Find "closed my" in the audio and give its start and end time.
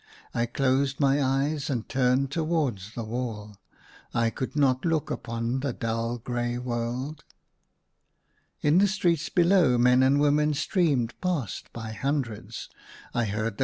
0.47-1.21